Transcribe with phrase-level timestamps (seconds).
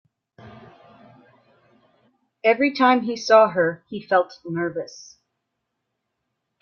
[2.43, 5.19] Every time he saw her, he felt nervous.